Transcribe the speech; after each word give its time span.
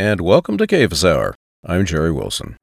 and 0.00 0.22
welcome 0.22 0.56
to 0.56 0.66
Cephas 0.66 1.04
Hour. 1.04 1.34
I'm 1.62 1.84
Jerry 1.84 2.10
Wilson. 2.10 2.56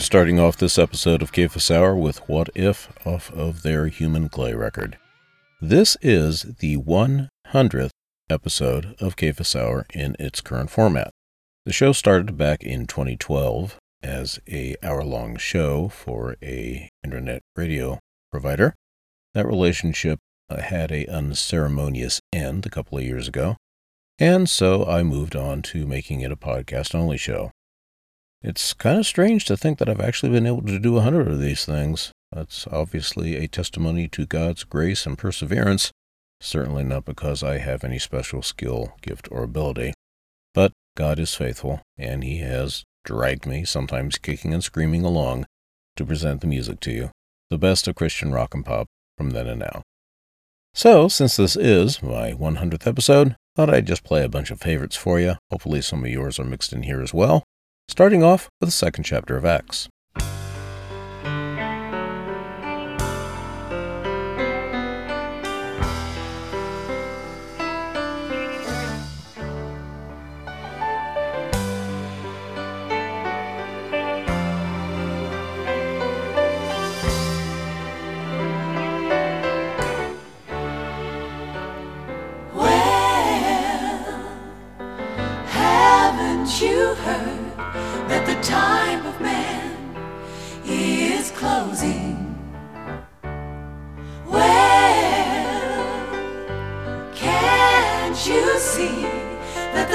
Starting 0.00 0.40
off 0.40 0.56
this 0.56 0.78
episode 0.78 1.22
of 1.22 1.30
Cephas 1.34 1.70
Hour 1.70 1.94
with 1.94 2.18
What 2.28 2.48
If 2.54 2.88
off 3.06 3.30
of 3.32 3.62
their 3.62 3.88
Human 3.88 4.28
Clay 4.28 4.54
record. 4.54 4.96
This 5.60 5.96
is 6.00 6.42
the 6.60 6.76
100th 6.78 7.90
episode 8.30 8.96
of 9.00 9.14
Cephas 9.18 9.54
Hour 9.54 9.86
in 9.92 10.16
its 10.18 10.40
current 10.40 10.70
format. 10.70 11.10
The 11.66 11.72
show 11.72 11.92
started 11.92 12.38
back 12.38 12.62
in 12.62 12.86
2012 12.86 13.76
as 14.02 14.40
a 14.48 14.76
hour-long 14.82 15.36
show 15.36 15.88
for 15.88 16.36
a 16.42 16.88
internet 17.04 17.42
radio 17.54 17.98
provider. 18.30 18.74
That 19.34 19.46
relationship 19.46 20.18
uh, 20.48 20.62
had 20.62 20.90
a 20.90 21.06
unceremonious 21.06 22.20
end 22.32 22.66
a 22.66 22.70
couple 22.70 22.98
of 22.98 23.04
years 23.04 23.28
ago, 23.28 23.56
and 24.18 24.48
so 24.48 24.86
I 24.86 25.02
moved 25.02 25.36
on 25.36 25.60
to 25.62 25.86
making 25.86 26.22
it 26.22 26.32
a 26.32 26.36
podcast-only 26.36 27.18
show. 27.18 27.50
It's 28.44 28.72
kind 28.72 28.98
of 28.98 29.06
strange 29.06 29.44
to 29.44 29.56
think 29.56 29.78
that 29.78 29.88
I've 29.88 30.00
actually 30.00 30.32
been 30.32 30.48
able 30.48 30.62
to 30.62 30.80
do 30.80 30.96
a 30.96 31.02
hundred 31.02 31.28
of 31.28 31.38
these 31.38 31.64
things. 31.64 32.10
That's 32.32 32.66
obviously 32.66 33.36
a 33.36 33.46
testimony 33.46 34.08
to 34.08 34.26
God's 34.26 34.64
grace 34.64 35.06
and 35.06 35.16
perseverance, 35.16 35.92
certainly 36.40 36.82
not 36.82 37.04
because 37.04 37.44
I 37.44 37.58
have 37.58 37.84
any 37.84 38.00
special 38.00 38.42
skill, 38.42 38.94
gift, 39.00 39.28
or 39.30 39.44
ability. 39.44 39.94
But 40.54 40.72
God 40.96 41.20
is 41.20 41.36
faithful, 41.36 41.82
and 41.96 42.24
He 42.24 42.38
has 42.38 42.82
dragged 43.04 43.46
me, 43.46 43.64
sometimes 43.64 44.18
kicking 44.18 44.52
and 44.52 44.64
screaming 44.64 45.04
along, 45.04 45.46
to 45.94 46.04
present 46.04 46.40
the 46.40 46.48
music 46.48 46.80
to 46.80 46.90
you, 46.90 47.10
the 47.48 47.58
best 47.58 47.86
of 47.86 47.94
Christian 47.94 48.32
rock 48.32 48.54
and 48.54 48.64
pop 48.64 48.88
from 49.16 49.30
then 49.30 49.46
and 49.46 49.60
now. 49.60 49.82
So, 50.74 51.06
since 51.06 51.36
this 51.36 51.54
is 51.54 52.02
my 52.02 52.32
100th 52.32 52.88
episode, 52.88 53.36
thought 53.54 53.72
I'd 53.72 53.86
just 53.86 54.02
play 54.02 54.24
a 54.24 54.28
bunch 54.28 54.50
of 54.50 54.60
favorites 54.60 54.96
for 54.96 55.20
you. 55.20 55.36
Hopefully, 55.52 55.80
some 55.80 56.02
of 56.02 56.10
yours 56.10 56.40
are 56.40 56.44
mixed 56.44 56.72
in 56.72 56.82
here 56.82 57.02
as 57.02 57.14
well 57.14 57.44
starting 57.92 58.22
off 58.22 58.48
with 58.58 58.68
the 58.68 58.72
second 58.72 59.04
chapter 59.04 59.36
of 59.36 59.44
Acts. 59.44 59.86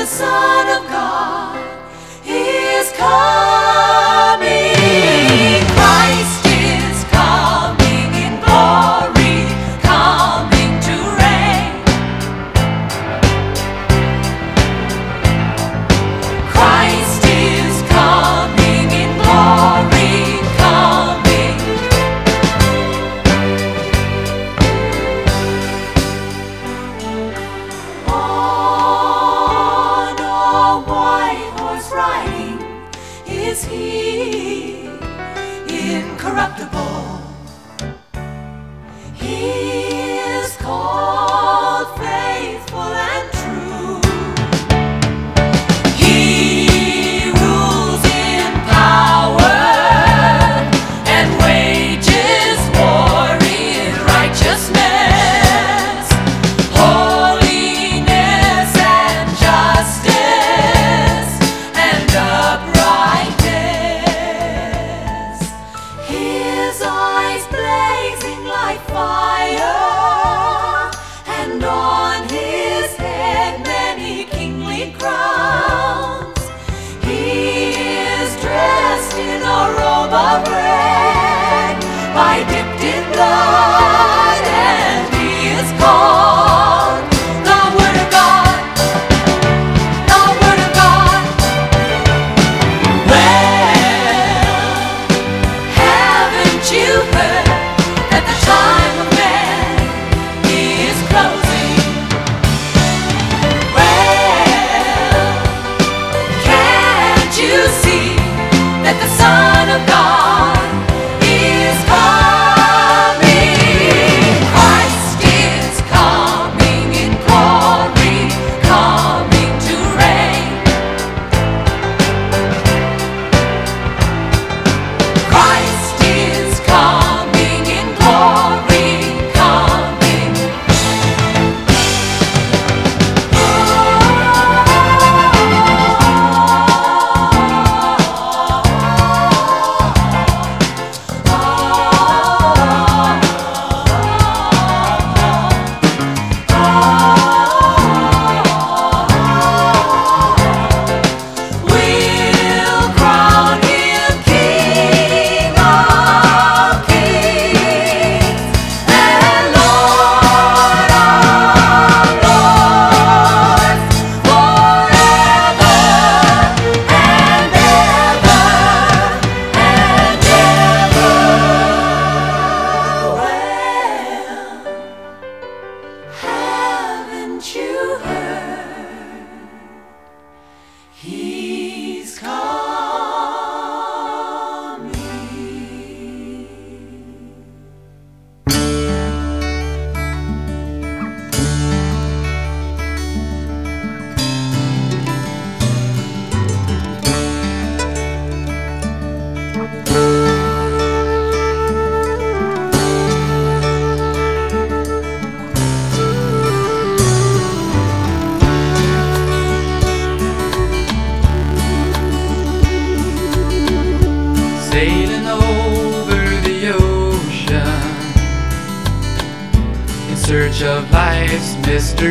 Son 0.08 0.70
of 0.70 0.90
God. 0.90 1.60
He 2.24 2.40
is 2.78 2.94
come. 2.94 3.67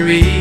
Mysteries. 0.04 0.35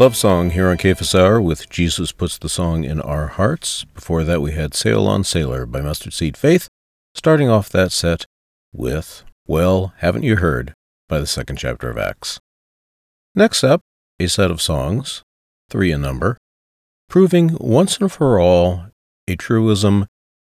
Love 0.00 0.16
Song 0.16 0.48
here 0.48 0.70
on 0.70 0.78
KFS 0.78 1.14
Hour 1.14 1.42
with 1.42 1.68
Jesus 1.68 2.10
Puts 2.10 2.38
the 2.38 2.48
Song 2.48 2.84
in 2.84 3.02
Our 3.02 3.26
Hearts. 3.26 3.84
Before 3.84 4.24
that, 4.24 4.40
we 4.40 4.52
had 4.52 4.72
Sail 4.72 5.06
on 5.06 5.24
Sailor 5.24 5.66
by 5.66 5.82
Mustard 5.82 6.14
Seed 6.14 6.38
Faith, 6.38 6.68
starting 7.14 7.50
off 7.50 7.68
that 7.68 7.92
set 7.92 8.24
with, 8.72 9.24
Well, 9.46 9.92
Haven't 9.98 10.22
You 10.22 10.36
Heard 10.36 10.72
by 11.06 11.18
the 11.18 11.26
second 11.26 11.56
chapter 11.56 11.90
of 11.90 11.98
Acts. 11.98 12.40
Next 13.34 13.62
up, 13.62 13.82
a 14.18 14.26
set 14.26 14.50
of 14.50 14.62
songs, 14.62 15.20
three 15.68 15.92
in 15.92 16.00
number, 16.00 16.38
proving 17.10 17.58
once 17.60 17.98
and 17.98 18.10
for 18.10 18.40
all 18.40 18.86
a 19.28 19.36
truism 19.36 20.06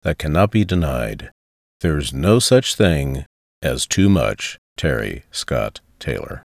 that 0.04 0.20
cannot 0.20 0.52
be 0.52 0.66
denied. 0.66 1.32
There's 1.80 2.12
no 2.12 2.40
such 2.40 2.76
thing 2.76 3.24
as 3.62 3.88
too 3.88 4.10
much 4.10 4.58
Terry 4.76 5.24
Scott 5.32 5.80
Taylor. 6.00 6.44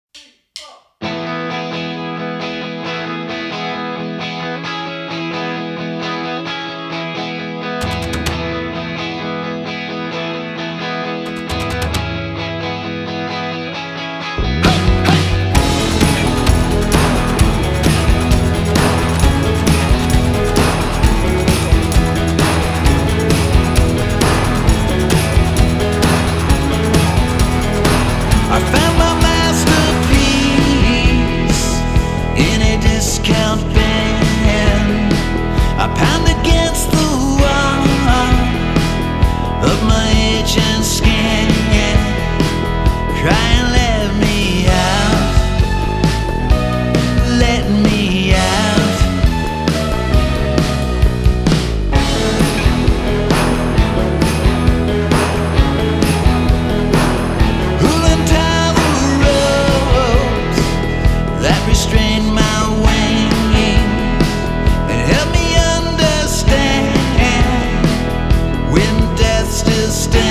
understand. 69.86 70.25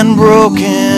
And 0.00 0.16
broken. 0.16 0.89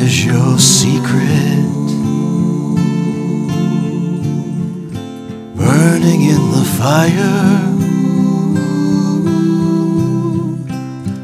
There's 0.00 0.24
your 0.24 0.58
secret 0.58 1.60
burning 5.54 6.22
in 6.22 6.42
the 6.52 6.64
fire. 6.78 7.60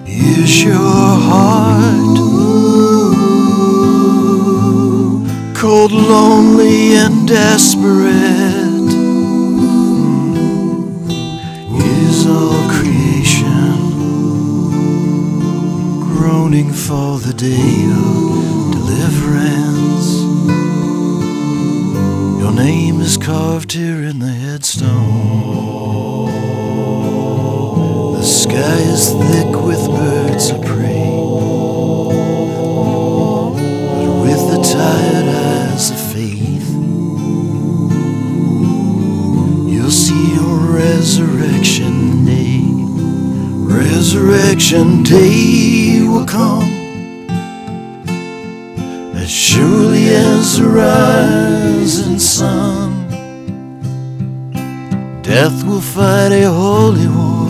Is 0.06 0.62
your 0.62 0.76
heart 0.76 2.18
cold, 5.56 5.92
lonely, 5.92 6.96
and 6.96 7.26
desperate? 7.26 8.12
Is 12.04 12.26
all 12.26 12.68
creation 12.68 13.72
groaning 15.98 16.70
for 16.70 17.18
the 17.18 17.32
day 17.32 17.86
of 17.90 18.35
deliverance? 18.86 20.08
Your 22.40 22.52
name 22.52 23.00
is 23.00 23.16
carved 23.16 23.72
here 23.72 24.02
in 24.02 24.18
the 24.20 24.28
headstone. 24.28 26.26
The 28.14 28.22
sky 28.22 28.78
is 28.94 29.08
thick 29.10 29.52
with 29.62 29.84
birds 29.88 30.50
of 30.50 30.62
prey. 30.64 31.10
But 33.96 34.10
with 34.22 34.42
the 34.52 34.60
tired 34.62 35.28
eyes 35.28 35.90
of 35.90 36.00
faith, 36.12 36.68
you'll 39.72 39.90
see 39.90 40.34
your 40.34 40.56
resurrection 40.74 42.24
day. 42.24 42.62
Resurrection 43.74 45.02
day 45.02 46.02
will 46.02 46.26
come 46.26 46.65
rising 50.76 52.18
sun. 52.18 52.90
Death 55.22 55.64
will 55.66 55.80
fight 55.80 56.32
a 56.32 56.44
holy 56.50 57.08
war, 57.08 57.48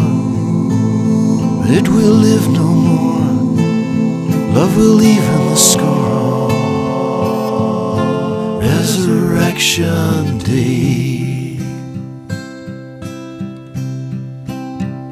it 1.79 1.89
will 1.89 2.17
live 2.29 2.47
no 2.61 2.69
more. 2.89 3.33
Love 4.55 4.77
will 4.77 5.03
even 5.03 5.41
the 5.51 5.57
score. 5.57 6.51
Resurrection 8.61 10.39
Day 10.39 11.59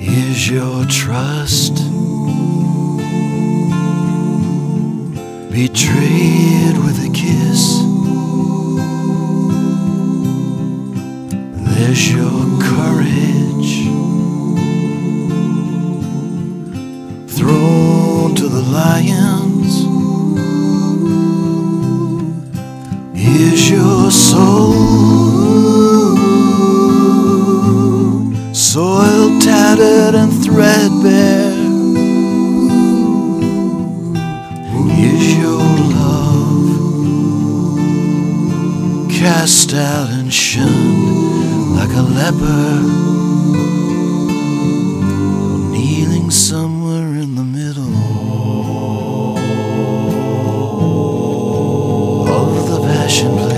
is 0.00 0.48
your 0.48 0.85
trust 0.87 1.74
betrayed 5.50 6.77
with 6.85 7.04
cast 39.25 39.73
out 39.73 40.11
and 40.11 40.31
shunned 40.31 41.77
like 41.79 41.89
a 41.97 42.03
leper? 42.19 42.83
Kneeling 45.73 46.31
somewhere 46.31 47.15
in 47.23 47.35
the 47.35 47.43
middle 47.43 47.97
of 52.39 52.69
the 52.71 52.81
passion 52.87 53.31
play? 53.39 53.54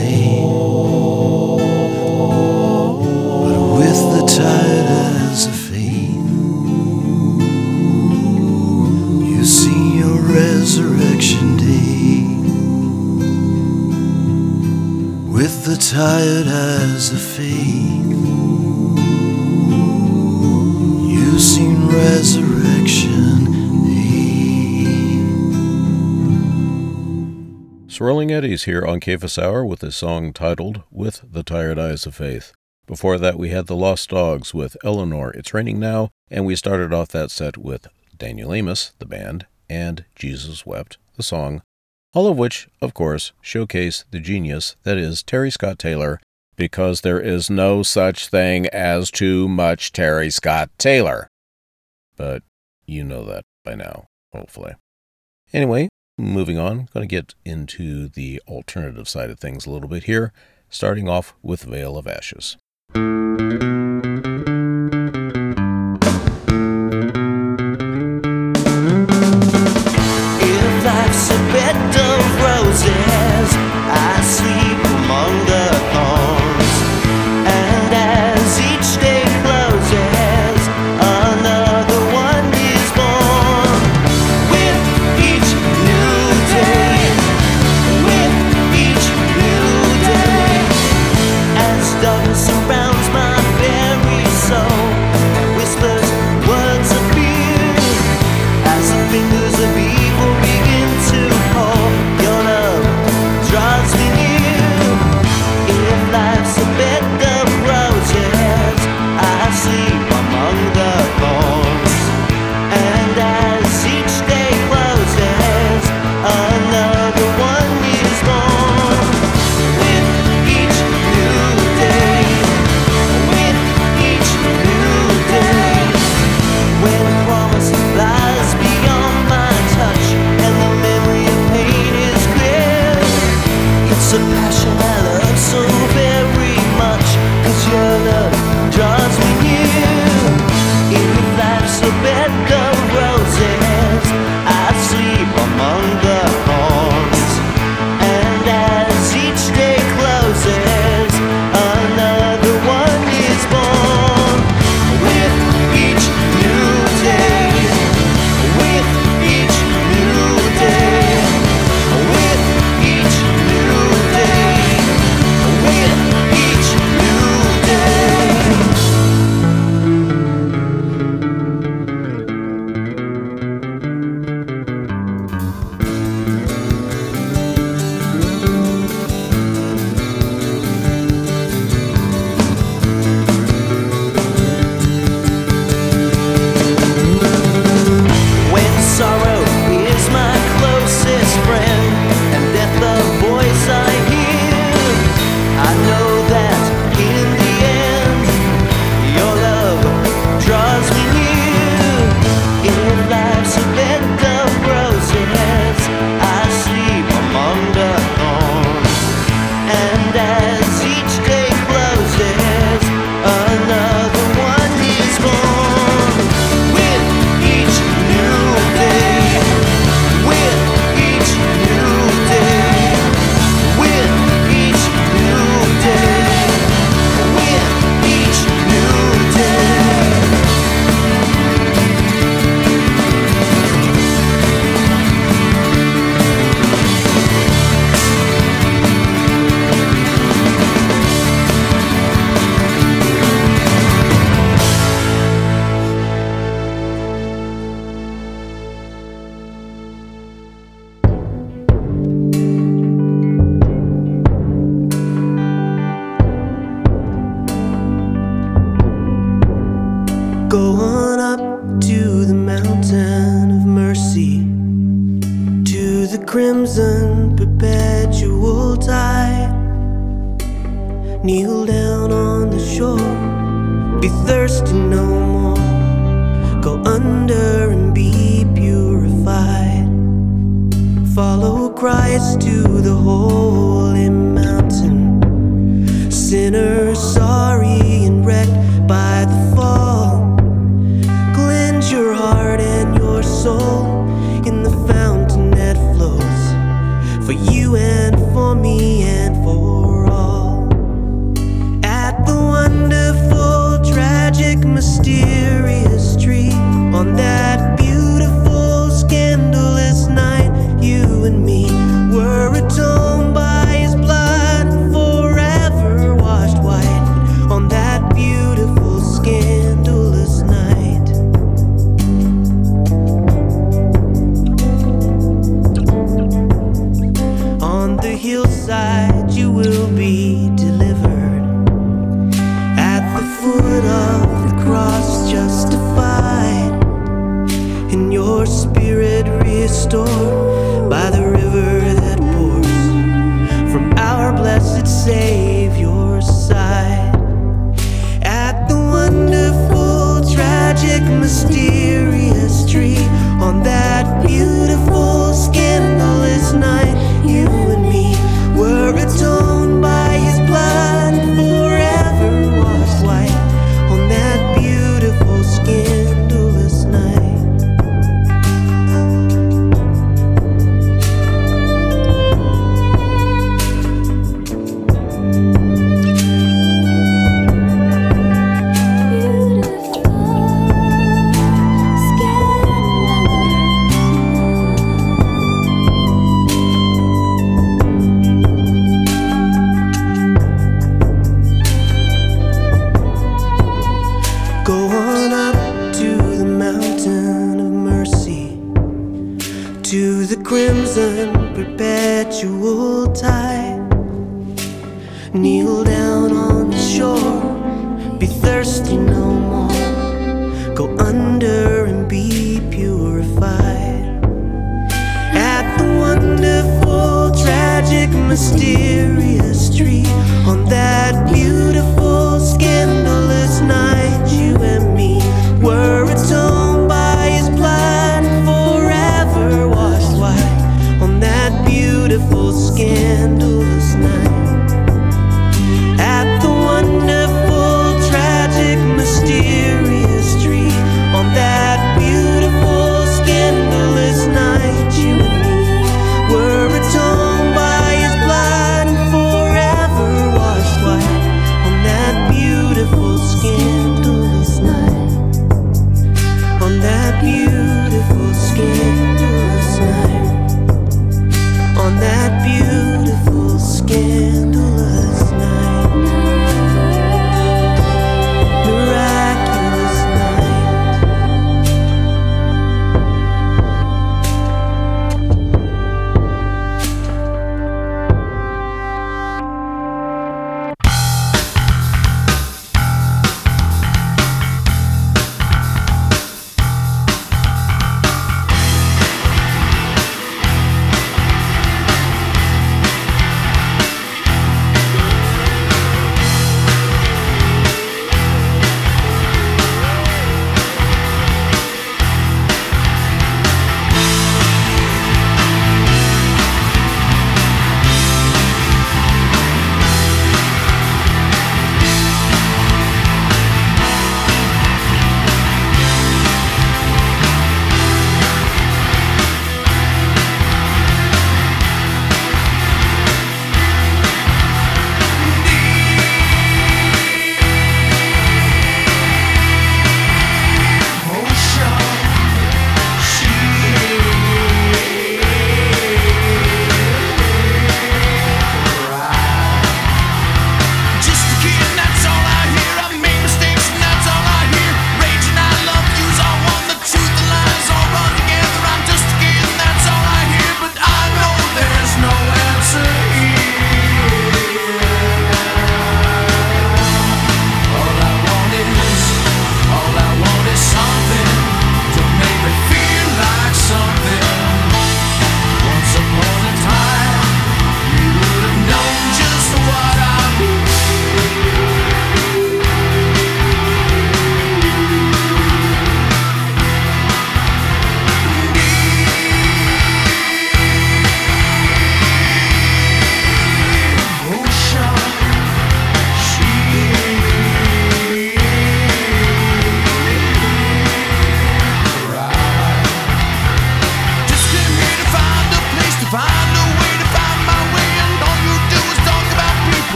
Tired 15.97 16.47
eyes 16.47 17.11
of 17.11 17.23
faith, 17.23 18.05
You've 21.09 21.41
seen 21.41 21.89
resurrection. 21.89 23.25
Swirling 27.89 28.31
Eddies 28.31 28.65
here 28.65 28.85
on 28.85 29.01
Cephas 29.01 29.39
Hour 29.39 29.65
with 29.65 29.83
a 29.83 29.91
song 29.91 30.35
titled 30.35 30.83
With 30.91 31.23
the 31.33 31.43
Tired 31.43 31.79
Eyes 31.79 32.05
of 32.05 32.15
Faith. 32.15 32.53
Before 32.87 33.17
that, 33.17 33.39
we 33.39 33.49
had 33.49 33.67
the 33.67 33.75
Lost 33.75 34.11
Dogs 34.11 34.53
with 34.53 34.77
Eleanor, 34.85 35.31
It's 35.31 35.55
Raining 35.55 35.81
Now, 35.81 36.11
and 36.31 36.45
we 36.45 36.57
started 36.57 36.93
off 36.93 37.09
that 37.09 37.31
set 37.31 37.57
with 37.57 37.87
Daniel 38.19 38.53
Amos, 38.53 38.93
the 38.99 39.07
band, 39.07 39.47
and 39.71 40.05
Jesus 40.15 40.67
Wept, 40.67 40.99
the 41.17 41.23
song, 41.23 41.63
all 42.17 42.27
of 42.27 42.39
which, 42.39 42.67
of 42.81 42.95
course, 42.95 43.33
showcase 43.43 44.07
the 44.11 44.19
genius 44.19 44.75
that 44.85 44.97
is 44.97 45.23
Terry 45.23 45.51
Scott 45.51 45.79
Taylor, 45.79 46.19
because 46.57 47.03
there 47.03 47.21
is 47.21 47.51
no 47.51 47.83
such 47.83 48.29
thing 48.29 48.67
as 48.69 49.11
too 49.11 49.47
much 49.47 49.93
Terry 49.93 50.31
Scott 50.31 50.71
Taylor. 50.79 51.29
But 52.17 52.43
you 52.87 53.05
know 53.05 53.23
that 53.27 53.45
by 53.67 53.75
now, 53.75 54.07
hopefully. 54.33 54.77
Anyway, 55.53 55.91
moving 56.17 56.59
on, 56.59 56.89
going 56.95 57.07
to 57.07 57.15
get 57.15 57.35
into 57.45 58.09
the 58.09 58.41
alternative 58.49 59.11
side 59.11 59.29
of 59.29 59.39
things 59.39 59.67
a 59.67 59.71
little 59.71 59.89
bit 59.89 60.05
here, 60.05 60.33
starting 60.71 61.11
off 61.11 61.35
with 61.43 61.65
Veil 61.65 61.99
of 61.99 62.07
Ashes. 62.07 62.57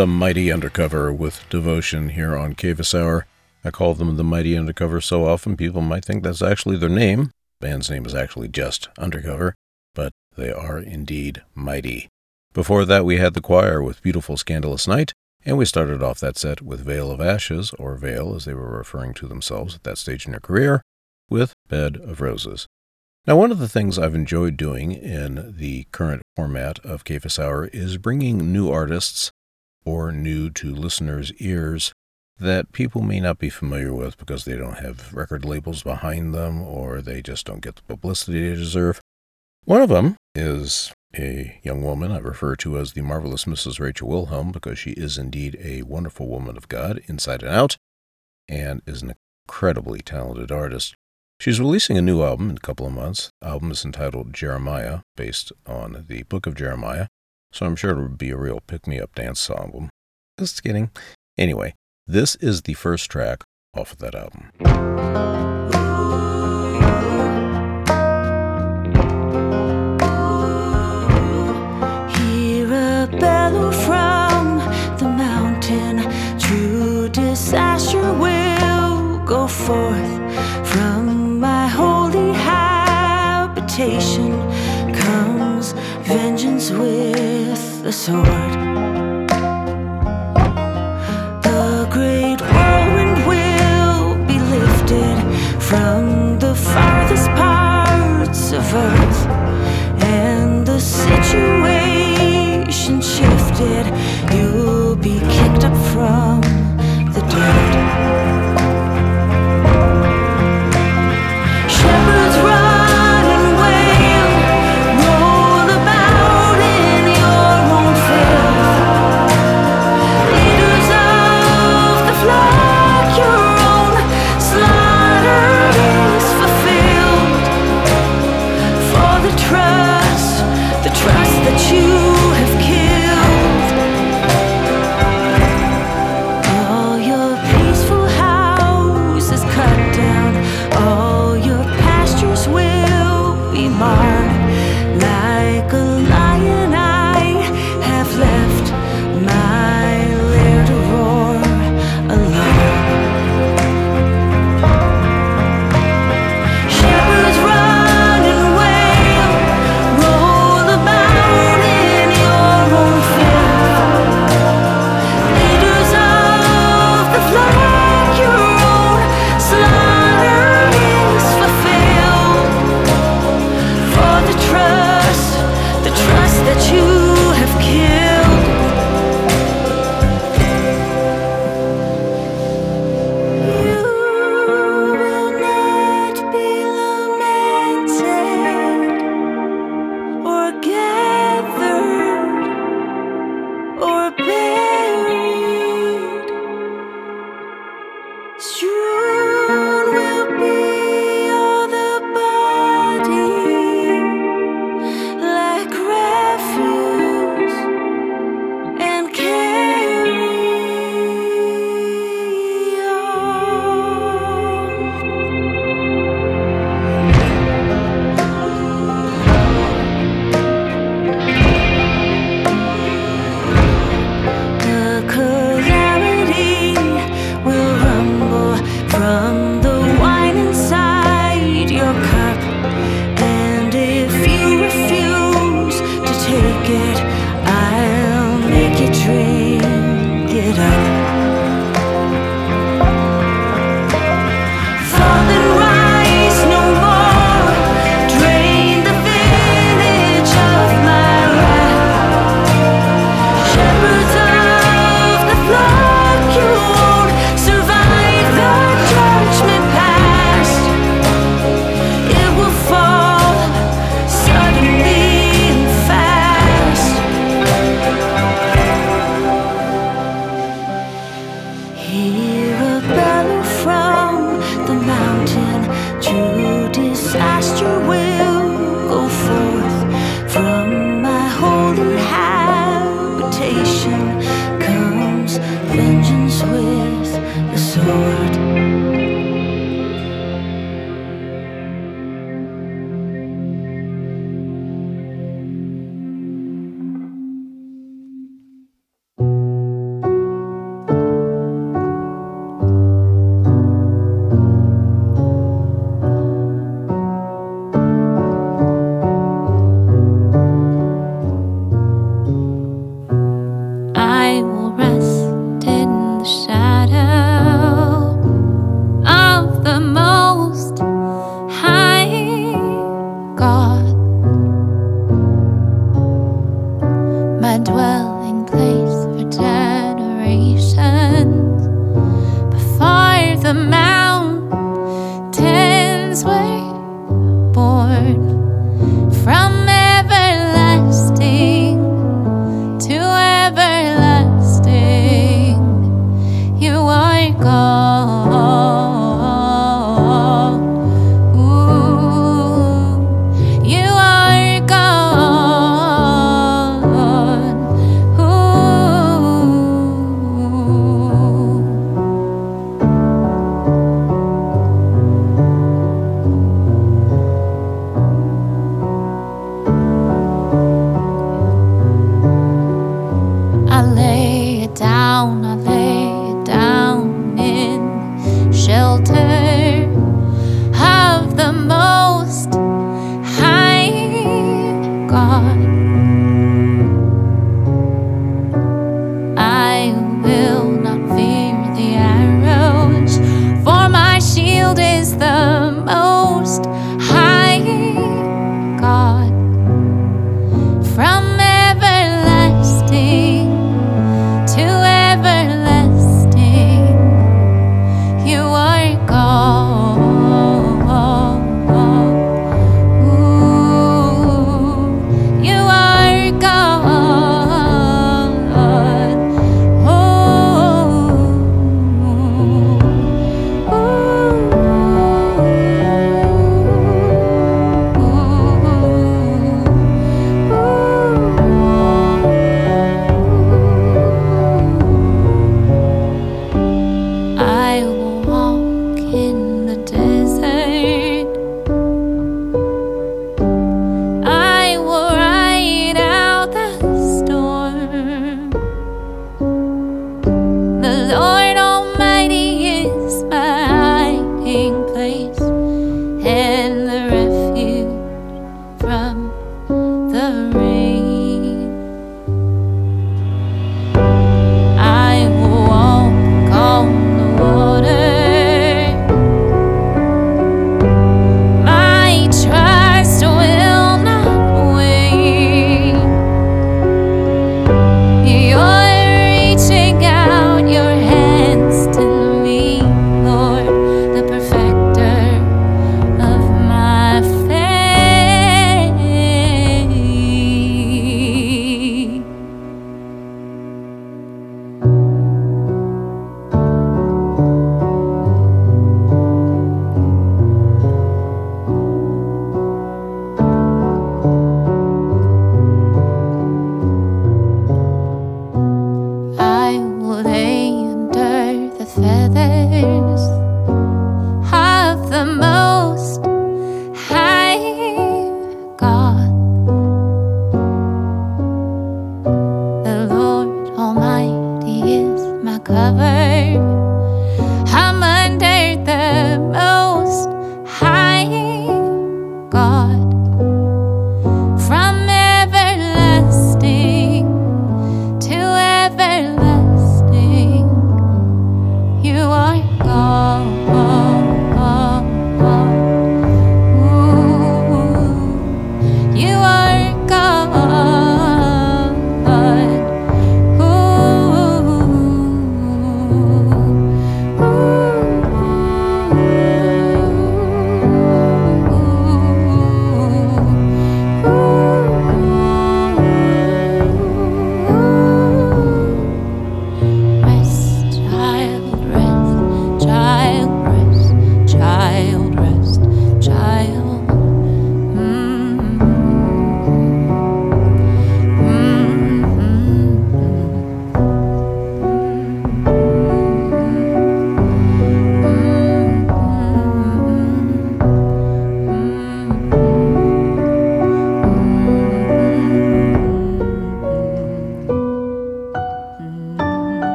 The 0.00 0.06
Mighty 0.06 0.50
Undercover 0.50 1.12
with 1.12 1.46
Devotion 1.50 2.08
here 2.08 2.34
on 2.34 2.56
Cephas 2.56 2.94
Hour. 2.94 3.26
I 3.62 3.70
call 3.70 3.92
them 3.92 4.16
the 4.16 4.24
Mighty 4.24 4.56
Undercover 4.56 5.02
so 5.02 5.26
often 5.26 5.58
people 5.58 5.82
might 5.82 6.06
think 6.06 6.22
that's 6.22 6.40
actually 6.40 6.78
their 6.78 6.88
name. 6.88 7.32
band's 7.60 7.90
name 7.90 8.06
is 8.06 8.14
actually 8.14 8.48
just 8.48 8.88
Undercover, 8.96 9.54
but 9.94 10.14
they 10.38 10.50
are 10.50 10.78
indeed 10.78 11.42
mighty. 11.54 12.08
Before 12.54 12.86
that, 12.86 13.04
we 13.04 13.18
had 13.18 13.34
the 13.34 13.42
choir 13.42 13.82
with 13.82 14.00
Beautiful 14.00 14.38
Scandalous 14.38 14.88
Night, 14.88 15.12
and 15.44 15.58
we 15.58 15.66
started 15.66 16.02
off 16.02 16.18
that 16.20 16.38
set 16.38 16.62
with 16.62 16.80
Veil 16.80 17.10
of 17.10 17.20
Ashes, 17.20 17.74
or 17.78 17.94
Veil 17.96 18.34
as 18.34 18.46
they 18.46 18.54
were 18.54 18.78
referring 18.78 19.12
to 19.12 19.28
themselves 19.28 19.74
at 19.74 19.82
that 19.82 19.98
stage 19.98 20.24
in 20.24 20.30
their 20.30 20.40
career, 20.40 20.80
with 21.28 21.52
Bed 21.68 21.96
of 21.96 22.22
Roses. 22.22 22.66
Now, 23.26 23.36
one 23.36 23.50
of 23.50 23.58
the 23.58 23.68
things 23.68 23.98
I've 23.98 24.14
enjoyed 24.14 24.56
doing 24.56 24.92
in 24.92 25.56
the 25.58 25.84
current 25.92 26.22
format 26.36 26.78
of 26.86 27.02
Cephas 27.06 27.38
Hour 27.38 27.66
is 27.66 27.98
bringing 27.98 28.50
new 28.50 28.70
artists 28.70 29.30
or 29.84 30.12
new 30.12 30.50
to 30.50 30.74
listeners' 30.74 31.32
ears 31.34 31.92
that 32.38 32.72
people 32.72 33.02
may 33.02 33.20
not 33.20 33.38
be 33.38 33.50
familiar 33.50 33.92
with 33.92 34.16
because 34.16 34.44
they 34.44 34.56
don't 34.56 34.78
have 34.78 35.12
record 35.12 35.44
labels 35.44 35.82
behind 35.82 36.34
them 36.34 36.62
or 36.62 37.02
they 37.02 37.20
just 37.20 37.46
don't 37.46 37.62
get 37.62 37.76
the 37.76 37.82
publicity 37.82 38.48
they 38.48 38.56
deserve. 38.56 39.00
One 39.64 39.82
of 39.82 39.90
them 39.90 40.16
is 40.34 40.92
a 41.16 41.60
young 41.62 41.82
woman 41.82 42.12
I 42.12 42.18
refer 42.18 42.56
to 42.56 42.78
as 42.78 42.92
the 42.92 43.02
marvelous 43.02 43.44
Mrs. 43.44 43.78
Rachel 43.78 44.08
Wilhelm 44.08 44.52
because 44.52 44.78
she 44.78 44.92
is 44.92 45.18
indeed 45.18 45.58
a 45.62 45.82
wonderful 45.82 46.28
woman 46.28 46.56
of 46.56 46.68
God 46.68 47.00
inside 47.06 47.42
and 47.42 47.52
out 47.52 47.76
and 48.48 48.80
is 48.86 49.02
an 49.02 49.14
incredibly 49.46 50.00
talented 50.00 50.50
artist. 50.50 50.94
She's 51.40 51.60
releasing 51.60 51.96
a 51.96 52.02
new 52.02 52.22
album 52.22 52.50
in 52.50 52.56
a 52.56 52.60
couple 52.60 52.86
of 52.86 52.92
months. 52.92 53.30
The 53.40 53.48
album 53.48 53.70
is 53.70 53.84
entitled 53.84 54.34
Jeremiah, 54.34 55.00
based 55.16 55.52
on 55.66 56.04
the 56.08 56.22
book 56.24 56.46
of 56.46 56.54
Jeremiah, 56.54 57.06
so 57.52 57.66
I'm 57.66 57.76
sure 57.76 57.90
it 57.90 58.02
would 58.02 58.18
be 58.18 58.30
a 58.30 58.36
real 58.36 58.60
pick 58.66 58.86
me 58.86 59.00
up 59.00 59.14
dance 59.14 59.48
album. 59.50 59.90
Just 60.38 60.62
kidding. 60.62 60.90
Anyway, 61.36 61.74
this 62.06 62.36
is 62.36 62.62
the 62.62 62.74
first 62.74 63.10
track 63.10 63.42
off 63.74 63.92
of 63.92 63.98
that 63.98 64.14
album. 64.14 64.50
Bellow 73.18 73.72
from 73.72 74.58
the 74.98 75.08
mountain. 75.08 75.98
True 76.38 77.08
disaster 77.08 78.12
will 78.14 79.18
go 79.26 79.48
forth 79.48 80.12
from 80.66 81.40
my 81.40 81.66
holy 81.66 82.32
habitation. 82.32 84.30
Comes 84.94 85.72
vengeance 86.06 86.70
with 86.70 87.09
the 87.82 87.92
sword. 87.92 88.26
The 91.42 91.88
great 91.90 92.40
whirlwind 92.40 93.26
will 93.26 94.16
be 94.26 94.38
lifted 94.38 95.16
from 95.62 96.09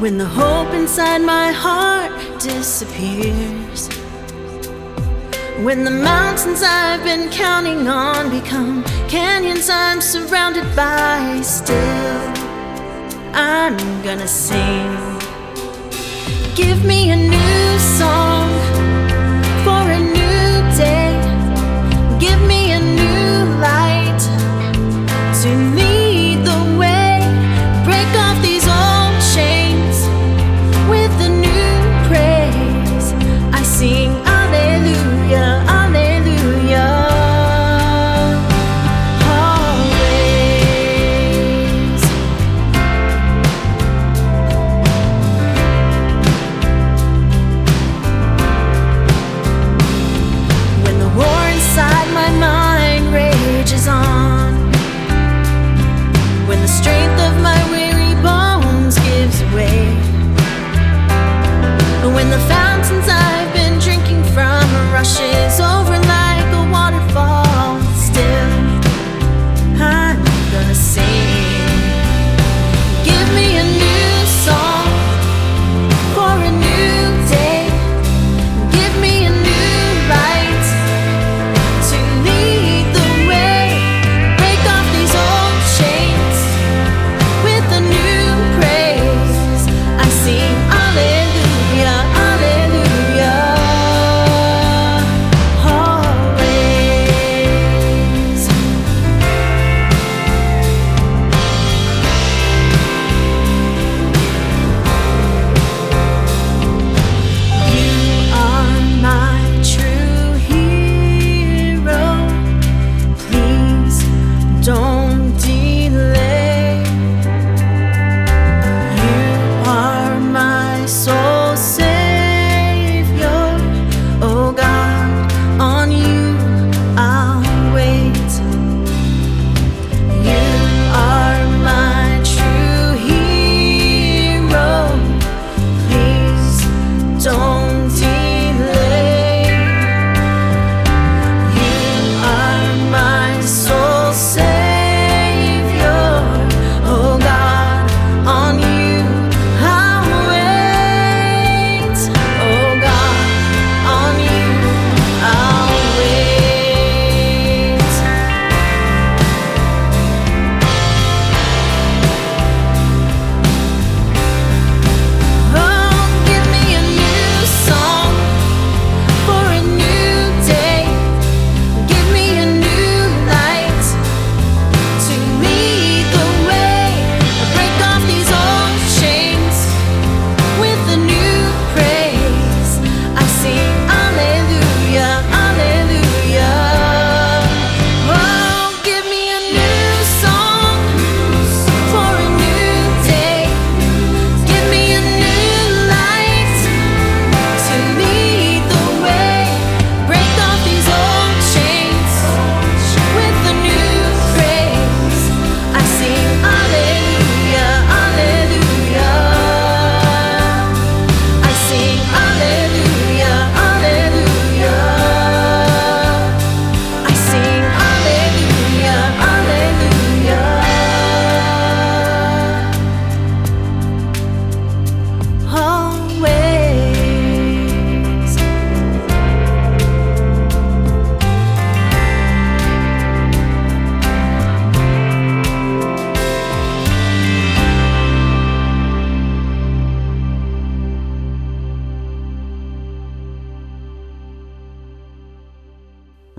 When 0.00 0.18
the 0.18 0.26
hope 0.26 0.74
inside 0.74 1.22
my 1.22 1.50
heart 1.52 2.12
disappears. 2.38 3.88
When 5.64 5.84
the 5.84 5.90
mountains 5.90 6.62
I've 6.62 7.02
been 7.02 7.30
counting 7.30 7.88
on 7.88 8.28
become 8.28 8.84
canyons 9.08 9.70
I'm 9.70 10.02
surrounded 10.02 10.66
by, 10.76 11.40
still 11.40 12.20
I'm 13.32 13.78
gonna 14.02 14.28
sing. 14.28 15.18
Give 16.54 16.84
me 16.84 17.10
a 17.12 17.16
new 17.16 17.78
song. 17.78 18.45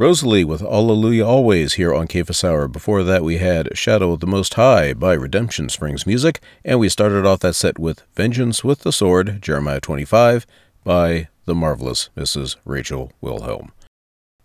Rosalie 0.07 0.45
with 0.45 0.61
Alleluia 0.61 1.25
Always 1.27 1.73
here 1.73 1.93
on 1.93 2.07
Cephas 2.07 2.41
Hour. 2.41 2.69
Before 2.69 3.03
that, 3.03 3.25
we 3.25 3.39
had 3.39 3.77
Shadow 3.77 4.13
of 4.13 4.21
the 4.21 4.25
Most 4.25 4.53
High 4.53 4.93
by 4.93 5.11
Redemption 5.11 5.67
Springs 5.67 6.07
Music, 6.07 6.39
and 6.63 6.79
we 6.79 6.87
started 6.87 7.25
off 7.25 7.41
that 7.41 7.55
set 7.55 7.77
with 7.77 8.03
Vengeance 8.15 8.63
with 8.63 8.83
the 8.83 8.93
Sword, 8.93 9.41
Jeremiah 9.41 9.81
25, 9.81 10.47
by 10.85 11.27
the 11.43 11.53
marvelous 11.53 12.09
Mrs. 12.15 12.55
Rachel 12.63 13.11
Wilhelm. 13.19 13.73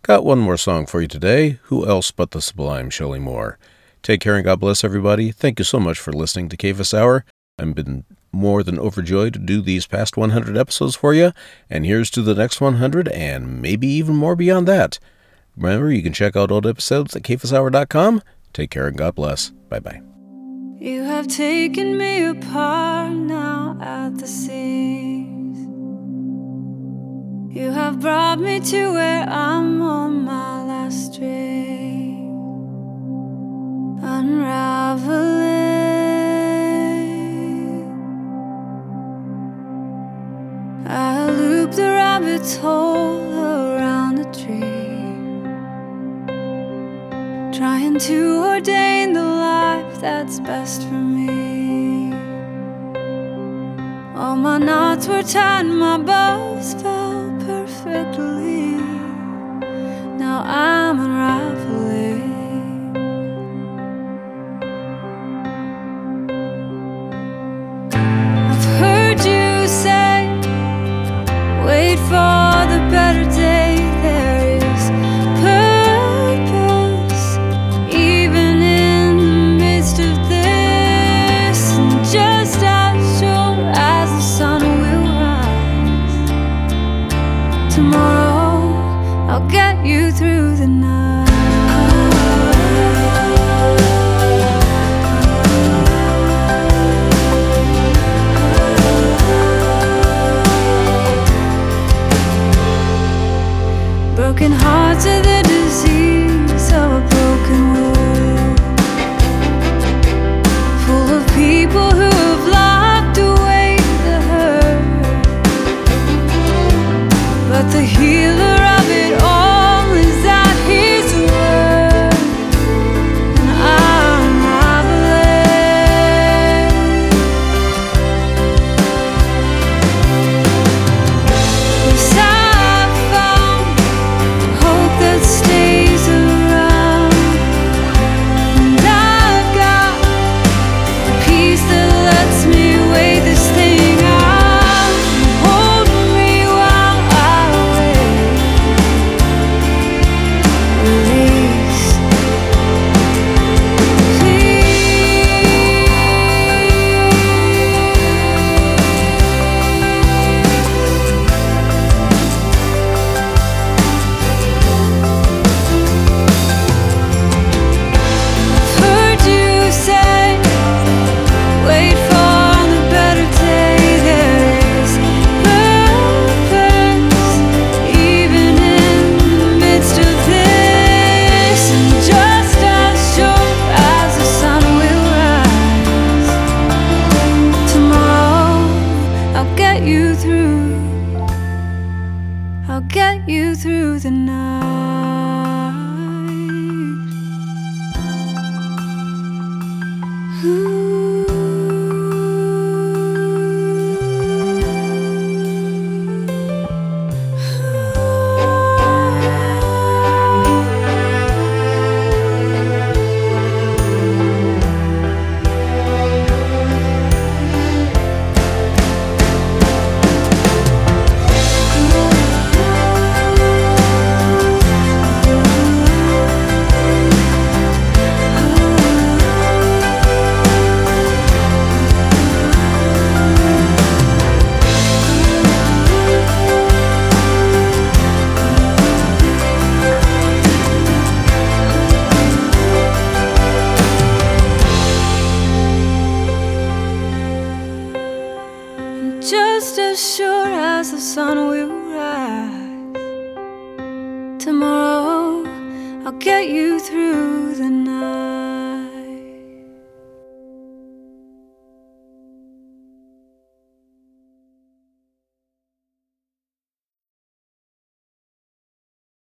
Got 0.01 0.25
one 0.25 0.39
more 0.39 0.57
song 0.57 0.85
for 0.85 0.99
you 0.99 1.07
today. 1.07 1.59
Who 1.67 1.87
else 1.87 2.11
but 2.11 2.31
the 2.31 2.41
sublime 2.41 2.89
Shelley 2.89 3.19
Moore? 3.19 3.57
Take 4.01 4.19
care 4.19 4.35
and 4.35 4.43
God 4.43 4.59
bless 4.59 4.83
everybody. 4.83 5.31
Thank 5.31 5.59
you 5.59 5.65
so 5.65 5.79
much 5.79 5.97
for 5.97 6.11
listening 6.11 6.49
to 6.49 6.57
Cephas 6.59 6.93
Hour. 6.93 7.23
I've 7.57 7.73
been 7.73 8.03
more 8.33 8.63
than 8.63 8.77
overjoyed 8.77 9.31
to 9.35 9.39
do 9.39 9.61
these 9.61 9.87
past 9.87 10.17
100 10.17 10.57
episodes 10.57 10.97
for 10.97 11.13
you, 11.13 11.31
and 11.69 11.85
here's 11.85 12.09
to 12.09 12.21
the 12.21 12.35
next 12.35 12.59
100 12.59 13.07
and 13.07 13.61
maybe 13.61 13.87
even 13.87 14.17
more 14.17 14.35
beyond 14.35 14.67
that. 14.67 14.99
Remember, 15.55 15.91
you 15.91 16.01
can 16.01 16.13
check 16.13 16.35
out 16.35 16.51
old 16.51 16.65
episodes 16.65 17.15
at 17.15 17.23
cephashour.com. 17.23 18.21
Take 18.53 18.71
care 18.71 18.87
and 18.87 18.97
God 18.97 19.15
bless. 19.15 19.49
Bye 19.69 19.79
bye. 19.79 20.01
You 20.79 21.03
have 21.03 21.27
taken 21.27 21.97
me 21.97 22.25
apart 22.25 23.13
now 23.13 23.77
at 23.79 24.17
the 24.17 24.27
seams. 24.27 25.59
You 27.55 27.71
have 27.71 27.99
brought 28.01 28.39
me 28.39 28.59
to 28.59 28.91
where 28.91 29.23
I'm 29.29 29.81
on 29.81 30.25
my 30.25 30.65
last 30.65 31.13
string, 31.13 32.29
unraveling. 34.01 35.63
I 40.87 41.29
loop 41.29 41.71
the 41.71 41.83
rabbit's 41.83 42.57
hole 42.57 43.32
trying 47.93 47.99
to 47.99 48.43
ordain 48.43 49.13
the 49.13 49.21
life 49.21 50.01
that's 50.01 50.39
best 50.39 50.81
for 50.83 50.93
me. 50.95 52.11
All 54.15 54.35
my 54.35 54.57
knots 54.57 55.07
were 55.07 55.21
tied, 55.21 55.63
my 55.63 55.97
bows 55.97 56.73
fell 56.75 57.31
perfectly. 57.45 58.77
Now 60.17 60.41
I'm 60.43 60.99
unraveling. 60.99 61.52